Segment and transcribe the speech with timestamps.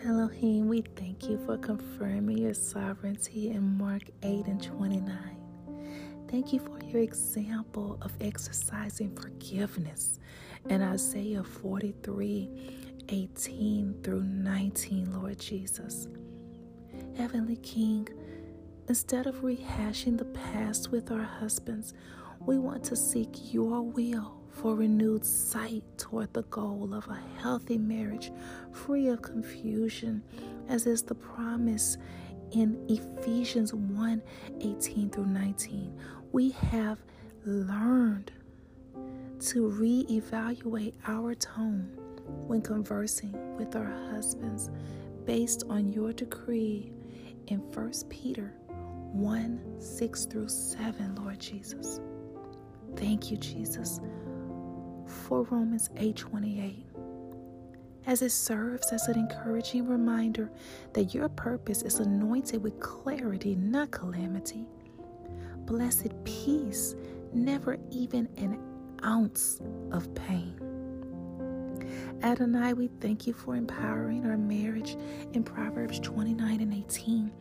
[0.00, 5.16] Elohim, we thank you for confirming your sovereignty in Mark 8 and 29.
[6.28, 10.18] Thank you for your example of exercising forgiveness
[10.68, 12.48] in Isaiah 43
[13.10, 16.08] 18 through 19, Lord Jesus.
[17.16, 18.08] Heavenly King,
[18.88, 21.94] instead of rehashing the past with our husbands,
[22.40, 27.78] we want to seek your will for renewed sight toward the goal of a healthy
[27.78, 28.30] marriage
[28.72, 30.22] free of confusion,
[30.68, 31.96] as is the promise
[32.52, 34.22] in Ephesians 1
[34.60, 35.98] 18 through 19.
[36.32, 36.98] We have
[37.44, 38.30] learned
[39.40, 41.90] to re-evaluate our tone
[42.46, 44.70] when conversing with our husbands
[45.24, 46.92] based on your decree
[47.48, 52.00] in 1 Peter 1 6 through 7, Lord Jesus.
[52.96, 54.00] Thank you, Jesus,
[55.06, 56.86] for Romans 8 28
[58.06, 60.50] as it serves as an encouraging reminder
[60.92, 64.66] that your purpose is anointed with clarity, not calamity.
[65.66, 66.96] Blessed peace,
[67.32, 68.58] never even an
[69.04, 69.60] ounce
[69.92, 70.58] of pain.
[72.22, 74.96] Adonai, we thank you for empowering our marriage
[75.32, 77.32] in Proverbs 29 and 18.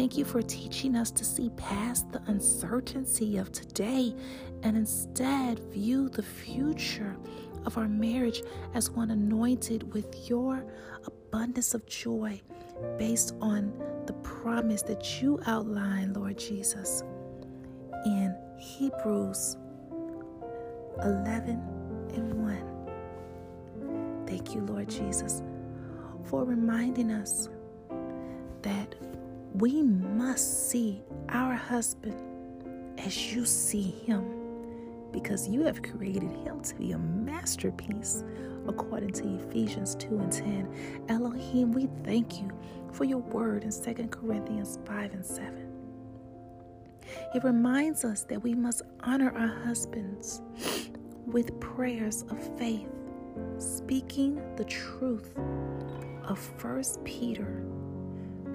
[0.00, 4.16] Thank you for teaching us to see past the uncertainty of today
[4.62, 7.18] and instead view the future
[7.66, 10.64] of our marriage as one anointed with your
[11.04, 12.40] abundance of joy
[12.96, 13.74] based on
[14.06, 17.02] the promise that you outline, Lord Jesus,
[18.06, 19.58] in Hebrews
[21.02, 21.62] 11
[22.14, 24.24] and 1.
[24.26, 25.42] Thank you, Lord Jesus,
[26.24, 27.50] for reminding us
[28.62, 28.94] that
[29.54, 32.16] we must see our husband
[32.98, 34.24] as you see him
[35.12, 38.22] because you have created him to be a masterpiece
[38.68, 41.04] according to Ephesians 2 and 10.
[41.08, 42.50] Elohim, we thank you
[42.92, 45.66] for your word in 2 Corinthians 5 and 7.
[47.34, 50.42] It reminds us that we must honor our husbands
[51.26, 52.88] with prayers of faith,
[53.58, 55.36] speaking the truth
[56.24, 57.64] of 1 Peter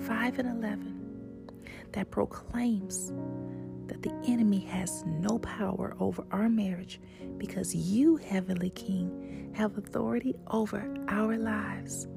[0.05, 1.51] 5 and 11
[1.93, 3.11] that proclaims
[3.87, 6.99] that the enemy has no power over our marriage
[7.39, 12.07] because you, Heavenly King, have authority over our lives.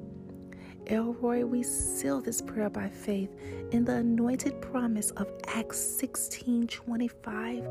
[0.85, 3.35] El Roi, we seal this prayer by faith
[3.71, 7.63] in the anointed promise of Acts 16 25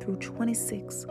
[0.00, 1.06] through 26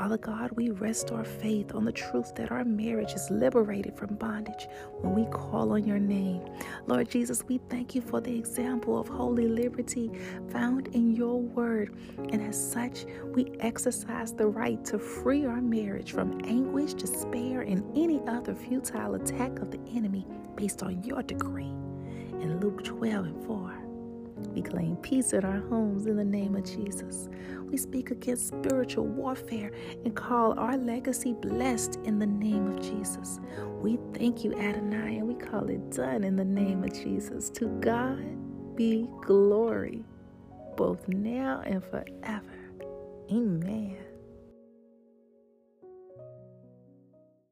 [0.00, 4.14] Father God, we rest our faith on the truth that our marriage is liberated from
[4.14, 4.66] bondage
[5.02, 6.40] when we call on your name.
[6.86, 10.10] Lord Jesus, we thank you for the example of holy liberty
[10.48, 11.94] found in your word.
[12.16, 17.84] And as such, we exercise the right to free our marriage from anguish, despair, and
[17.94, 21.74] any other futile attack of the enemy based on your decree.
[22.40, 23.79] In Luke 12 and 4.
[24.54, 27.28] We claim peace in our homes in the name of Jesus.
[27.70, 29.70] We speak against spiritual warfare
[30.04, 33.38] and call our legacy blessed in the name of Jesus.
[33.80, 37.50] We thank you, Adonai, and we call it done in the name of Jesus.
[37.50, 40.04] To God be glory,
[40.76, 42.42] both now and forever.
[43.30, 44.09] Amen.